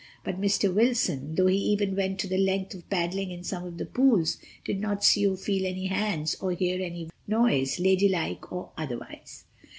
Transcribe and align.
But 0.23 0.41
Mr. 0.41 0.73
Wilson, 0.73 1.35
though 1.35 1.45
he 1.45 1.59
even 1.59 1.95
went 1.95 2.17
to 2.21 2.27
the 2.27 2.39
length 2.39 2.73
of 2.73 2.89
paddling 2.89 3.29
in 3.29 3.43
some 3.43 3.65
of 3.65 3.77
the 3.77 3.85
pools, 3.85 4.39
did 4.65 4.81
not 4.81 5.03
see 5.03 5.27
or 5.27 5.37
feel 5.37 5.63
any 5.63 5.85
hands 5.85 6.35
nor 6.41 6.53
hear 6.53 6.81
any 6.81 7.11
noise, 7.27 7.79
ladylike 7.79 8.51
or 8.51 8.71
otherwise. 8.75 9.43